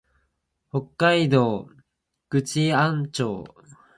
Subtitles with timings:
[0.71, 1.67] 北海道
[2.31, 3.45] 倶知安町